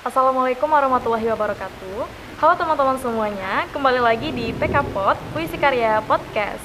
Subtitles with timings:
[0.00, 2.08] Assalamualaikum warahmatullahi wabarakatuh.
[2.40, 6.64] Halo teman-teman semuanya, kembali lagi di PK Pod Puisi Karya Podcast.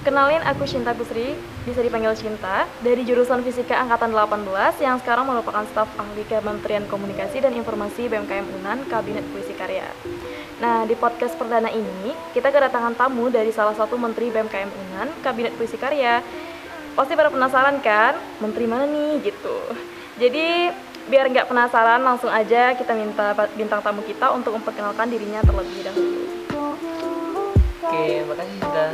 [0.00, 1.36] Kenalin aku Shinta Kusri,
[1.68, 7.44] bisa dipanggil Shinta, dari jurusan Fisika Angkatan 18 yang sekarang merupakan staf ahli Kementerian Komunikasi
[7.44, 9.84] dan Informasi BMKM UNAN Kabinet Puisi Karya.
[10.64, 15.52] Nah, di podcast perdana ini, kita kedatangan tamu dari salah satu Menteri BMKM UNAN Kabinet
[15.60, 16.24] Puisi Karya.
[16.96, 19.60] Pasti pada penasaran kan, Menteri mana nih gitu.
[20.16, 20.72] Jadi,
[21.04, 26.24] biar nggak penasaran, langsung aja kita minta bintang tamu kita untuk memperkenalkan dirinya terlebih dahulu.
[27.84, 28.88] Oke, makasih sudah.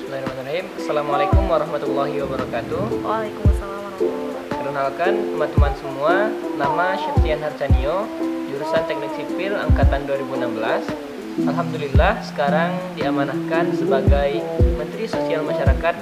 [0.00, 0.66] Bismillahirrahmanirrahim.
[0.80, 2.82] Assalamualaikum warahmatullahi wabarakatuh.
[3.04, 4.54] Waalaikumsalam warahmatullahi wabarakatuh.
[4.56, 6.14] Perkenalkan teman-teman semua,
[6.56, 8.08] nama Syaftian Harcanio,
[8.48, 10.88] jurusan Teknik Sipil angkatan 2016.
[11.36, 14.40] Alhamdulillah sekarang diamanahkan sebagai
[14.80, 15.94] Menteri Sosial Masyarakat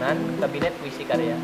[0.00, 1.36] UNAN Kabinet Puisi Karya.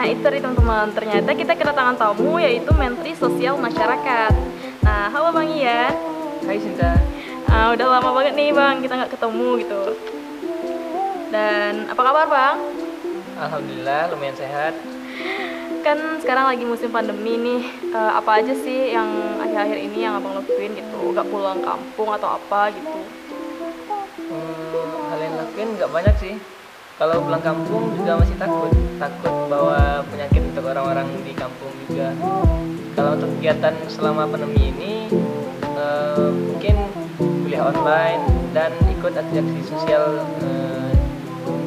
[0.00, 0.96] Nah, itu tadi teman-teman.
[0.96, 4.32] Ternyata kita kedatangan tamu yaitu Menteri Sosial Masyarakat.
[4.80, 5.92] Nah, halo Bang Ian.
[6.40, 6.96] Hai Sinta.
[7.44, 9.82] Ah, udah lama banget nih Bang, kita nggak ketemu gitu.
[11.28, 12.56] Dan apa kabar Bang?
[13.44, 14.72] Alhamdulillah lumayan sehat.
[15.84, 17.60] Kan sekarang lagi musim pandemi nih.
[17.92, 21.12] Eh, apa aja sih yang akhir-akhir ini yang abang lakuin gitu?
[21.12, 23.04] Gak pulang kampung atau apa gitu?
[24.16, 26.40] Hmm, hal yang lakuin nggak banyak sih.
[27.00, 28.68] Kalau pulang kampung juga masih takut,
[29.00, 32.12] takut bawa penyakit untuk orang-orang di kampung juga.
[32.92, 35.08] Kalau untuk kegiatan selama pandemi ini,
[35.64, 36.76] eh, mungkin
[37.16, 40.92] kuliah online dan ikut aksi sosial eh,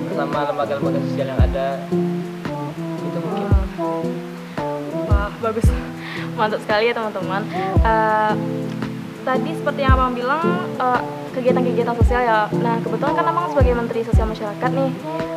[0.05, 1.81] bersama lembaga-lembaga sosial yang ada.
[3.01, 3.45] Itu mungkin.
[5.09, 5.65] Wah, bagus.
[6.37, 7.41] Mantap sekali ya teman-teman.
[7.81, 8.33] Eh,
[9.25, 10.45] tadi seperti yang abang bilang
[10.77, 12.39] eh, kegiatan-kegiatan sosial ya.
[12.61, 14.91] Nah kebetulan kan abang sebagai Menteri Sosial Masyarakat nih,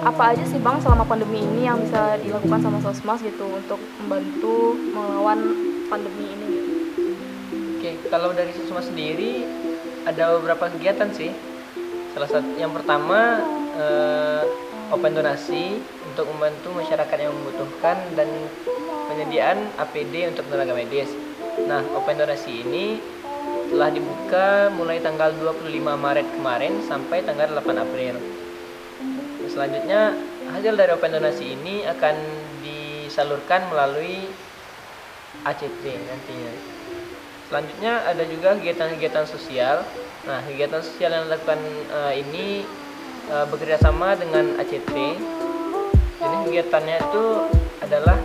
[0.05, 4.77] apa aja sih bang selama pandemi ini yang bisa dilakukan sama Sosmas gitu untuk membantu
[4.93, 5.41] melawan
[5.89, 6.47] pandemi ini?
[6.47, 6.71] Gitu?
[7.81, 9.49] Oke, kalau dari Sosma sendiri
[10.05, 11.33] ada beberapa kegiatan sih.
[12.13, 13.45] Salah satu yang pertama
[13.77, 14.45] eh,
[14.89, 15.81] open donasi
[16.13, 18.29] untuk membantu masyarakat yang membutuhkan dan
[19.11, 21.11] penyediaan APD untuk tenaga medis.
[21.67, 23.01] Nah, open donasi ini
[23.71, 28.15] telah dibuka mulai tanggal 25 Maret kemarin sampai tanggal 8 April.
[29.51, 30.13] Selanjutnya,
[30.53, 32.15] hasil dari open donasi ini akan
[32.61, 34.29] disalurkan melalui
[35.43, 36.53] ACT nantinya.
[37.47, 39.87] Selanjutnya ada juga kegiatan-kegiatan sosial.
[40.27, 42.47] Nah, kegiatan sosial yang dilakukan eh, ini
[43.31, 44.95] eh, bekerja sama dengan ACT.
[46.17, 47.25] Jadi kegiatannya itu
[47.81, 48.19] adalah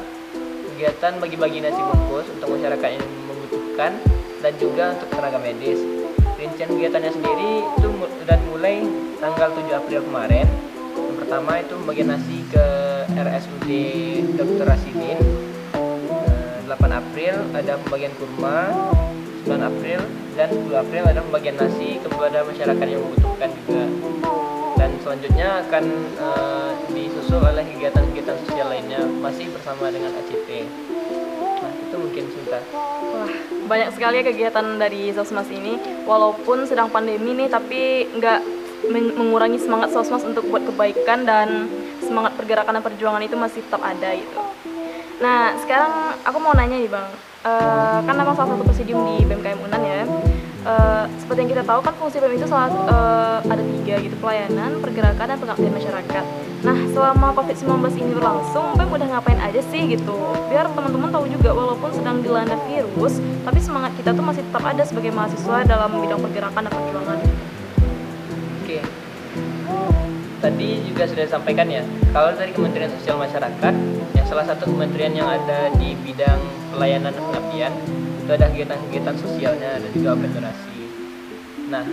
[0.74, 4.02] kegiatan bagi-bagi nasi bungkus untuk masyarakat yang membutuhkan
[4.42, 5.80] dan juga untuk tenaga medis.
[6.36, 8.82] Rincian kegiatannya sendiri itu sudah mulai
[9.22, 10.50] tanggal 7 April kemarin.
[10.98, 12.66] Yang pertama itu pembagian nasi ke
[13.14, 13.70] RSUD
[14.42, 14.66] Dr.
[14.66, 15.20] Rasidin.
[15.78, 18.74] Eh, 8 April ada pembagian kurma,
[19.46, 20.02] 9 April
[20.34, 23.86] dan 10 April ada pembagian nasi kepada masyarakat yang membutuhkan juga.
[24.82, 25.84] Dan selanjutnya akan
[26.18, 30.66] eh, disusul oleh kegiatan-kegiatan sosial lainnya masih bersama dengan ACT.
[31.92, 32.64] Itu mungkin Sinta.
[32.72, 33.28] Wah,
[33.68, 35.76] banyak sekali ya kegiatan dari Sosmas ini.
[36.08, 38.40] Walaupun sedang pandemi nih, tapi nggak
[38.88, 41.68] men- mengurangi semangat Sosmas untuk buat kebaikan dan
[42.00, 44.40] semangat pergerakan dan perjuangan itu masih tetap ada gitu.
[45.20, 49.66] Nah, sekarang aku mau nanya nih bang, Eh, kan abang salah satu presidium di BMKM
[49.66, 50.06] Unan ya.
[50.62, 54.78] Eh, seperti yang kita tahu kan fungsi BEM itu salah eh, ada tiga gitu pelayanan,
[54.78, 56.24] pergerakan dan pengabdian masyarakat.
[56.62, 60.14] Nah selama COVID-19 ini berlangsung, BEM udah ngapain aja sih gitu?
[60.54, 64.86] Biar teman-teman tahu juga walaupun sedang dilanda virus, tapi semangat kita tuh masih tetap ada
[64.86, 67.18] sebagai mahasiswa dalam bidang pergerakan dan perjuangan.
[68.62, 68.80] Oke.
[70.46, 71.82] Tadi juga sudah disampaikan ya,
[72.14, 73.74] kalau dari Kementerian Sosial Masyarakat,
[74.14, 76.42] yang salah satu kementerian yang ada di bidang
[76.74, 77.74] pelayanan dan pengabdian,
[78.32, 80.80] itu ada kegiatan-kegiatan sosialnya dan juga open donasi.
[81.68, 81.84] Nah,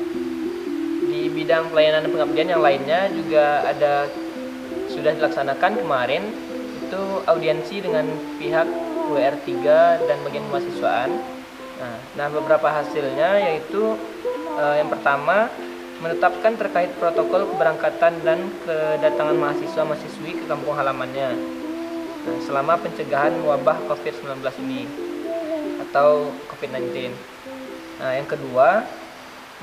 [1.10, 4.06] di bidang pelayanan pengabdian yang lainnya juga ada
[4.86, 6.30] sudah dilaksanakan kemarin
[6.78, 8.06] itu audiensi dengan
[8.38, 8.70] pihak
[9.10, 9.50] WR3
[10.06, 11.10] dan bagian kemahasiswaan.
[11.82, 13.98] Nah, nah beberapa hasilnya yaitu
[14.62, 15.50] eh, yang pertama
[15.98, 21.34] menetapkan terkait protokol keberangkatan dan kedatangan mahasiswa-mahasiswi ke kampung halamannya
[22.22, 24.86] nah, selama pencegahan wabah COVID-19 ini
[25.88, 27.12] atau COVID-19.
[27.98, 28.86] Nah, yang kedua,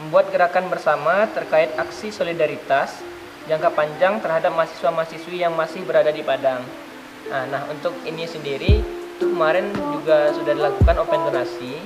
[0.01, 2.99] membuat gerakan bersama terkait aksi solidaritas
[3.45, 6.65] jangka panjang terhadap mahasiswa-mahasiswi yang masih berada di Padang.
[7.29, 8.81] Nah, nah untuk ini sendiri
[9.15, 11.79] itu kemarin juga sudah dilakukan open donasi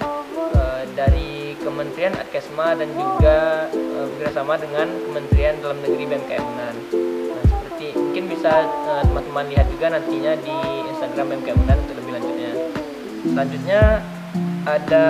[0.57, 6.75] eh, dari Kementerian Adkesma dan juga eh, bekerjasama dengan Kementerian Dalam Negeri BMKM Unan.
[7.29, 10.57] Nah, seperti mungkin bisa eh, teman-teman lihat juga nantinya di
[10.95, 12.51] Instagram BMKM Unan untuk lebih lanjutnya.
[13.19, 13.81] selanjutnya
[14.65, 15.07] ada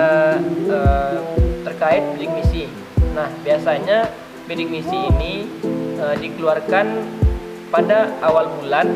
[0.70, 1.18] uh,
[1.66, 2.64] terkait bidik misi.
[3.16, 4.10] Nah biasanya
[4.46, 5.46] bidik misi ini
[5.98, 6.86] uh, dikeluarkan
[7.70, 8.90] pada awal bulan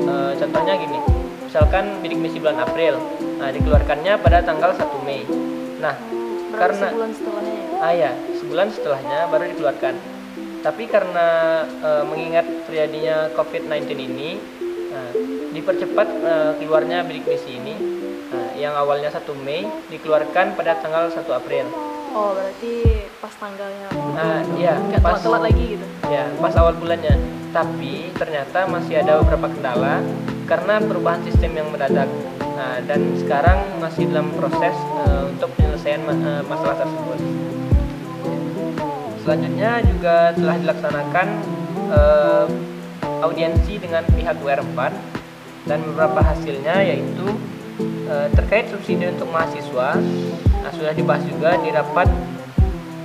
[0.00, 0.98] uh, contohnya gini
[1.44, 2.96] misalkan bidik misi bulan April
[3.36, 5.22] nah dikeluarkannya pada tanggal 1 Mei.
[5.78, 5.94] Nah
[6.54, 7.68] Berarti karena sebulan setelahnya ya?
[7.82, 9.94] ah ya sebulan setelahnya baru dikeluarkan.
[10.64, 11.28] Tapi karena
[11.68, 14.40] e, mengingat terjadinya COVID-19 ini
[14.88, 15.12] nah,
[15.52, 17.74] dipercepat e, keluarnya bidik misi ini
[18.54, 21.66] yang awalnya 1 Mei dikeluarkan pada tanggal 1 April.
[22.14, 23.88] Oh berarti pas tanggalnya.
[24.14, 25.86] Nah ya nggak pas telat-telat lagi gitu?
[26.06, 27.14] ya pas awal bulannya.
[27.50, 30.02] Tapi ternyata masih ada beberapa kendala
[30.46, 32.10] karena perubahan sistem yang mendadak.
[32.54, 37.18] Nah, dan sekarang masih dalam proses e, untuk penyelesaian e, masalah tersebut.
[39.24, 41.26] Selanjutnya juga telah dilaksanakan
[41.96, 42.46] eh,
[43.24, 44.80] audiensi dengan pihak WR4
[45.64, 47.32] dan beberapa hasilnya yaitu
[48.08, 49.98] eh, terkait subsidi untuk mahasiswa
[50.62, 52.08] nah, sudah dibahas juga di rapat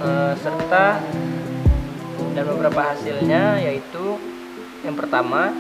[0.04, 0.86] eh, serta
[2.36, 4.20] dan beberapa hasilnya yaitu
[4.86, 5.52] yang pertama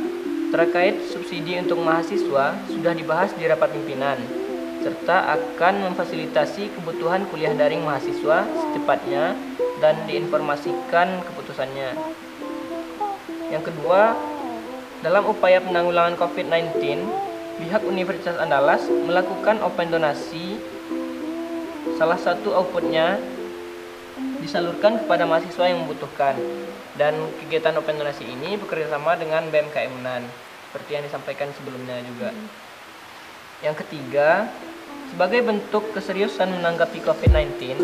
[0.50, 4.18] terkait subsidi untuk mahasiswa sudah dibahas di rapat pimpinan
[4.80, 9.36] serta akan memfasilitasi kebutuhan kuliah daring mahasiswa secepatnya
[9.84, 11.96] dan diinformasikan keputusannya.
[13.52, 14.16] Yang kedua,
[15.04, 16.80] dalam upaya penanggulangan COVID-19,
[17.60, 20.58] pihak Universitas Andalas melakukan open donasi.
[22.00, 23.20] Salah satu outputnya
[24.40, 26.40] disalurkan kepada mahasiswa yang membutuhkan.
[26.96, 30.24] Dan kegiatan open donasi ini bekerjasama dengan BMKM UNAN,
[30.72, 32.36] seperti yang disampaikan sebelumnya juga.
[33.64, 34.48] Yang ketiga,
[35.12, 37.76] sebagai bentuk keseriusan menanggapi COVID-19,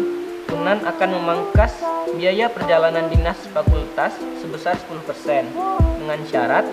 [0.46, 1.82] Unan akan memangkas
[2.14, 5.50] biaya perjalanan dinas fakultas sebesar 10%
[5.98, 6.66] dengan syarat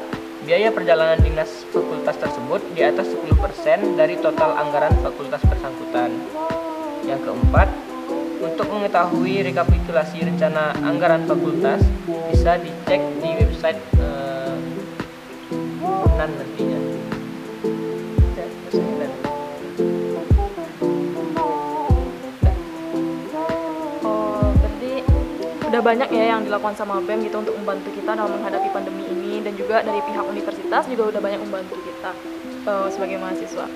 [0.43, 6.11] biaya perjalanan dinas fakultas tersebut di atas 10% dari total anggaran fakultas bersangkutan.
[7.07, 7.69] Yang keempat,
[8.43, 11.79] untuk mengetahui rekapitulasi rencana anggaran fakultas
[12.35, 14.59] bisa dicek di website uh,
[15.83, 16.79] Unan nantinya.
[18.35, 18.47] Ya.
[24.03, 24.93] Oh berarti
[25.71, 29.22] udah banyak ya yang dilakukan sama BEM gitu untuk membantu kita dalam menghadapi pandemi ini
[29.43, 32.11] dan juga dari pihak universitas juga udah banyak membantu kita
[32.67, 33.67] eh, sebagai mahasiswa.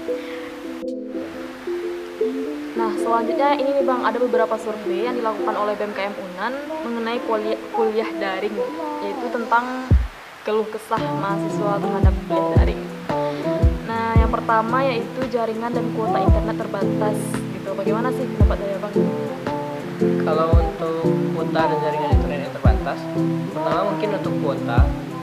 [2.77, 6.53] Nah selanjutnya ini nih bang ada beberapa survei yang dilakukan oleh BMKM Unan
[6.85, 8.53] mengenai kuliah, kuliah daring
[9.01, 9.89] yaitu tentang
[10.45, 12.83] keluh kesah mahasiswa terhadap kuliah daring.
[13.89, 17.17] Nah yang pertama yaitu jaringan dan kuota internet terbatas
[17.57, 17.71] gitu.
[17.73, 18.95] Bagaimana sih pendapat dari bang?
[20.21, 21.01] Kalau untuk
[21.33, 22.99] kuota dan jaringan internet yang terbatas,
[23.57, 24.81] pertama mungkin untuk kuota.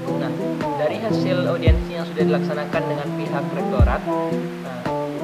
[0.08, 0.32] Nah,
[0.80, 4.02] dari hasil audiensi yang sudah dilaksanakan dengan pihak rektorat,
[4.64, 4.82] nah,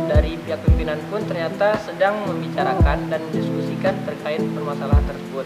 [0.07, 5.45] dari pihak pimpinan pun ternyata sedang membicarakan dan mendiskusikan terkait permasalahan tersebut.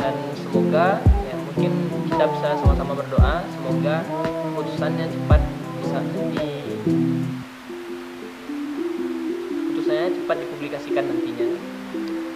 [0.00, 1.72] Dan semoga ya mungkin
[2.08, 3.96] kita bisa sama-sama berdoa, semoga
[4.50, 5.40] keputusannya cepat
[5.80, 5.98] bisa
[6.32, 6.50] di
[9.90, 11.79] cepat dipublikasikan nantinya.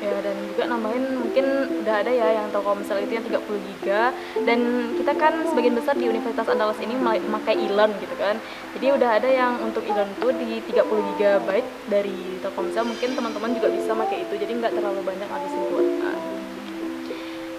[0.04, 1.46] Ya dan juga nambahin mungkin
[1.80, 4.12] udah ada ya yang Telkomsel itu yang 30 giga
[4.44, 4.60] dan
[5.00, 8.36] kita kan sebagian besar di Universitas Andalas ini mema- memakai e-learn gitu kan.
[8.76, 11.48] Jadi udah ada yang untuk e-learn itu di 30 GB
[11.88, 16.12] dari Telkomsel mungkin teman-teman juga bisa pakai itu jadi nggak terlalu banyak habisin kuota.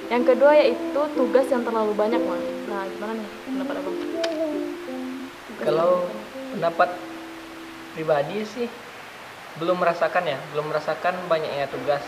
[0.06, 2.44] Yang kedua yaitu tugas yang terlalu banyak Bang.
[2.70, 3.96] Nah gimana nih pendapat abang?
[5.66, 5.92] Kalau
[6.54, 6.90] pendapat
[7.98, 8.70] pribadi sih
[9.58, 12.04] belum merasakan ya, belum merasakan banyaknya tugas.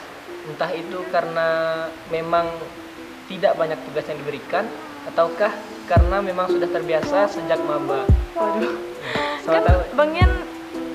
[0.47, 1.47] Entah itu karena
[2.07, 2.47] memang
[3.27, 4.63] tidak banyak tugas yang diberikan
[5.11, 5.51] ataukah
[5.87, 8.07] karena memang sudah terbiasa sejak maba.
[8.35, 8.75] Waduh.
[9.43, 9.79] Sama kan tahu.
[9.95, 10.31] Bang Yan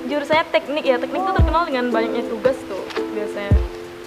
[0.09, 2.83] jurusannya teknik ya teknik tuh terkenal dengan banyaknya tugas tuh
[3.13, 3.55] biasanya.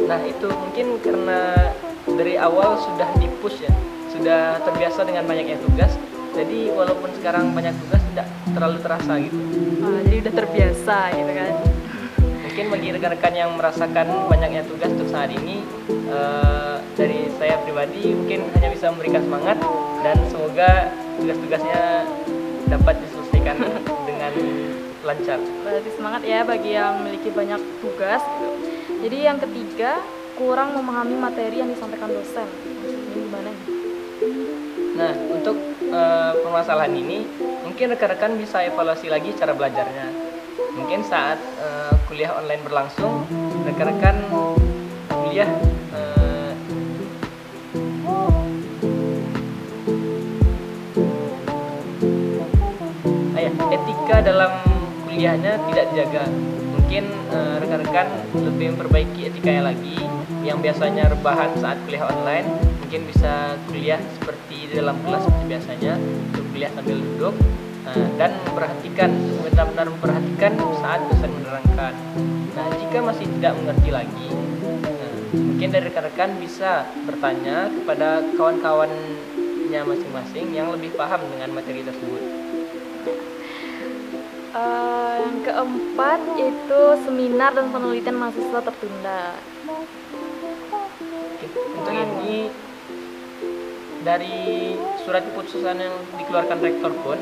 [0.06, 1.72] Nah, itu mungkin karena
[2.06, 3.72] dari awal sudah dipush ya,
[4.12, 5.96] sudah terbiasa dengan banyaknya tugas.
[6.36, 9.40] Jadi walaupun sekarang banyak tugas tidak terlalu terasa gitu.
[9.82, 11.54] Ah, jadi udah terbiasa gitu kan.
[12.56, 15.60] Mungkin bagi rekan-rekan yang merasakan banyaknya tugas untuk saat ini
[15.92, 19.60] eh, dari saya pribadi mungkin hanya bisa memberikan semangat
[20.00, 20.88] dan semoga
[21.20, 22.08] tugas-tugasnya
[22.72, 23.60] dapat diselesaikan
[24.08, 24.32] dengan
[25.04, 28.50] lancar Berarti semangat ya bagi yang memiliki banyak tugas gitu.
[29.04, 30.00] Jadi yang ketiga,
[30.40, 32.48] kurang memahami materi yang disampaikan dosen.
[32.48, 33.68] Ini gimana nih?
[34.96, 35.60] nah untuk
[35.92, 37.28] eh, permasalahan ini
[37.68, 40.08] mungkin rekan-rekan bisa evaluasi lagi cara belajarnya
[40.76, 41.75] mungkin saat eh,
[42.06, 43.26] kuliah online berlangsung
[43.66, 44.16] rekan-rekan
[45.10, 45.50] kuliah
[45.98, 46.54] eh,
[53.34, 54.52] ah ya, etika dalam
[55.10, 56.24] kuliahnya tidak dijaga.
[56.78, 58.08] Mungkin eh, rekan-rekan
[58.38, 59.98] lebih memperbaiki etikanya lagi
[60.46, 62.46] yang biasanya rebahan saat kuliah online
[62.86, 65.94] mungkin bisa kuliah seperti dalam kelas seperti biasanya
[66.54, 67.34] kuliah sambil duduk
[67.94, 69.12] eh, dan memperhatikan
[69.46, 71.94] benar-benar memperhatikan saat dosen menerangkan
[72.56, 74.28] nah jika masih tidak mengerti lagi
[74.86, 82.46] eh, mungkin dari rekan-rekan bisa bertanya kepada kawan-kawannya masing-masing yang lebih paham dengan materi tersebut
[85.26, 89.34] yang keempat itu seminar dan penelitian mahasiswa tertunda.
[91.36, 92.48] Oke, Untuk ini
[94.06, 97.18] dari surat keputusan yang dikeluarkan rektor pun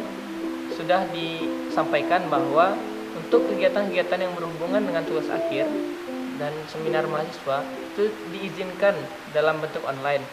[0.83, 2.75] sudah disampaikan bahwa
[3.15, 5.63] untuk kegiatan-kegiatan yang berhubungan dengan tugas akhir
[6.35, 7.63] dan seminar mahasiswa
[7.95, 8.91] itu diizinkan
[9.31, 10.27] dalam bentuk online.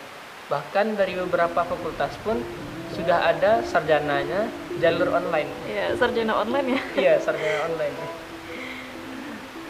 [0.50, 2.42] Bahkan dari beberapa fakultas pun
[2.98, 4.50] sudah ada sarjananya
[4.82, 5.46] jalur online.
[5.70, 6.80] Ya, sarjana online ya.
[6.98, 7.94] Iya, sarjana online.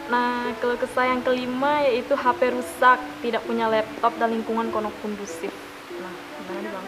[0.09, 5.53] Nah, kalau kesah yang kelima yaitu HP rusak, tidak punya laptop dan lingkungan konok kondusif.
[6.01, 6.09] Nah,
[6.41, 6.87] gimana nih bang?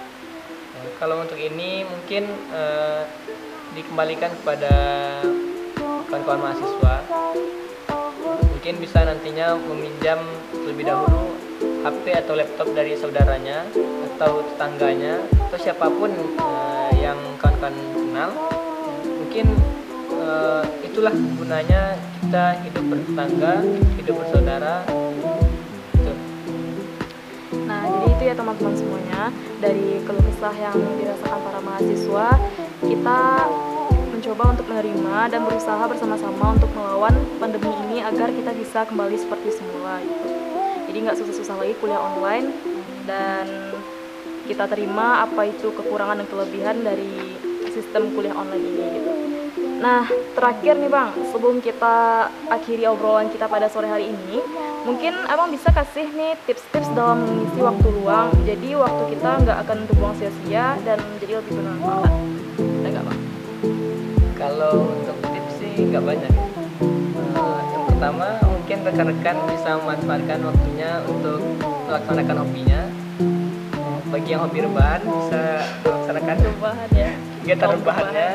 [0.73, 3.05] Nah, kalau untuk ini mungkin eh,
[3.73, 4.73] dikembalikan kepada
[6.07, 6.95] kawan-kawan mahasiswa.
[8.53, 11.35] Mungkin bisa nantinya meminjam terlebih dahulu
[11.83, 13.67] HP atau laptop dari saudaranya
[14.15, 18.29] atau tetangganya atau siapa pun eh, yang kawan-kawan kenal.
[19.03, 19.45] Mungkin
[20.21, 23.53] eh, itulah gunanya kita hidup bertetangga,
[23.99, 24.85] hidup bersaudara.
[25.97, 26.13] Gitu.
[27.67, 29.21] Nah, jadi itu ya teman-teman semuanya
[29.59, 32.27] dari keluh kesah yang dirasakan para mahasiswa,
[32.83, 33.47] kita
[34.13, 39.49] mencoba untuk menerima dan berusaha bersama-sama untuk melawan pandemi ini agar kita bisa kembali seperti
[39.51, 40.27] semula gitu.
[40.87, 42.53] Jadi nggak susah-susah lagi kuliah online
[43.03, 43.45] dan
[44.47, 47.35] kita terima apa itu kekurangan dan kelebihan dari
[47.71, 49.11] sistem kuliah online ini gitu.
[49.83, 50.07] Nah,
[50.39, 54.39] terakhir nih Bang, sebelum kita akhiri obrolan kita pada sore hari ini,
[54.87, 59.77] mungkin Abang bisa kasih nih tips-tips dalam mengisi waktu luang, jadi waktu kita nggak akan
[59.91, 62.32] terbuang sia-sia dan menjadi lebih bermanfaat.
[62.59, 63.19] Ada nggak Bang?
[64.37, 66.33] Kalau untuk tips sih nggak banyak.
[66.33, 71.41] Eh, yang pertama mungkin rekan-rekan bisa memanfaatkan waktunya untuk
[71.89, 72.81] melaksanakan hobinya.
[74.13, 75.41] Bagi yang hobi rebahan bisa
[75.81, 77.11] melaksanakan Perubahan ya.
[77.41, 78.29] kegiatan Oh, rebahannya.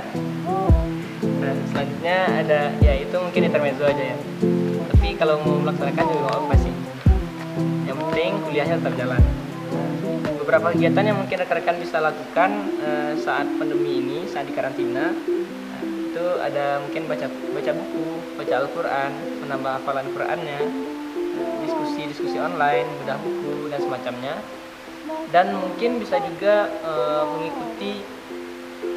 [1.39, 4.17] Nah selanjutnya ada ya itu mungkin intermezzo aja ya.
[4.91, 6.75] Tapi kalau mau melaksanakan juga apa sih.
[7.87, 9.23] Yang penting kuliahnya tetap jalan.
[10.49, 15.83] Beberapa kegiatan yang mungkin rekan-rekan bisa lakukan eh, saat pandemi ini, saat di karantina, Nah,
[15.85, 18.07] itu ada mungkin baca baca buku,
[18.41, 19.13] baca Al-Qur'an,
[19.45, 20.61] menambah hafalan Qur'annya,
[21.69, 24.41] diskusi-diskusi online, bedah buku dan semacamnya.
[25.29, 27.93] Dan mungkin bisa juga eh, mengikuti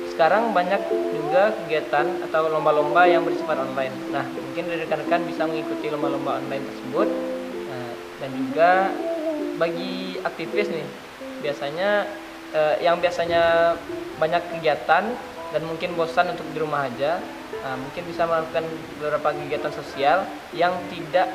[0.08, 0.80] sekarang banyak
[1.12, 3.92] juga kegiatan atau lomba-lomba yang bersifat online.
[4.08, 7.12] Nah, mungkin rekan-rekan bisa mengikuti lomba-lomba online tersebut.
[7.68, 7.92] Nah,
[8.24, 8.88] dan juga
[9.60, 11.11] bagi aktivis nih,
[11.42, 12.08] biasanya
[12.54, 13.76] eh, yang biasanya
[14.22, 15.04] banyak kegiatan
[15.52, 17.20] dan mungkin bosan untuk di rumah aja,
[17.60, 18.64] nah, mungkin bisa melakukan
[19.02, 20.24] beberapa kegiatan sosial
[20.56, 21.28] yang tidak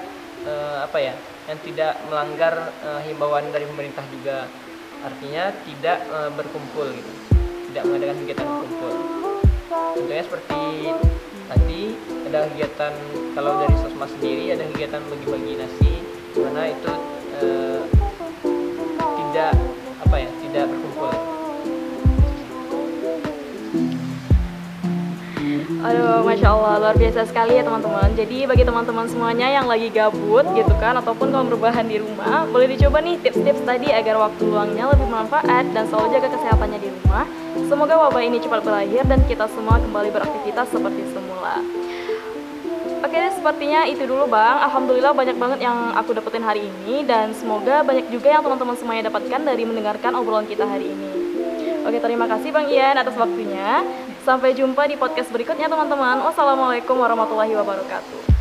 [0.47, 1.15] eh, apa ya,
[1.51, 4.49] yang tidak melanggar eh, himbauan dari pemerintah juga.
[5.05, 7.37] Artinya tidak eh, berkumpul gitu
[7.77, 8.93] tidak mengadakan kegiatan berkumpul.
[9.69, 10.63] Contohnya seperti
[11.45, 11.83] tadi
[12.25, 12.93] ada kegiatan
[13.37, 15.93] kalau dari sosma sendiri ada kegiatan bagi-bagi nasi,
[16.41, 17.16] mana itu
[26.37, 28.13] masya Allah, luar biasa sekali ya teman-teman.
[28.13, 32.77] Jadi bagi teman-teman semuanya yang lagi gabut gitu kan, ataupun kalau berbahan di rumah, boleh
[32.77, 37.25] dicoba nih tips-tips tadi agar waktu luangnya lebih bermanfaat dan selalu jaga kesehatannya di rumah.
[37.73, 41.57] Semoga wabah ini cepat berakhir dan kita semua kembali beraktivitas seperti semula.
[43.01, 44.61] Oke sepertinya itu dulu Bang.
[44.61, 49.09] Alhamdulillah banyak banget yang aku dapetin hari ini dan semoga banyak juga yang teman-teman semuanya
[49.09, 51.09] dapatkan dari mendengarkan obrolan kita hari ini.
[51.87, 53.87] Oke, terima kasih Bang Ian atas waktunya.
[54.27, 56.19] Sampai jumpa di podcast berikutnya teman-teman.
[56.27, 58.36] Wassalamualaikum warahmatullahi wabarakatuh.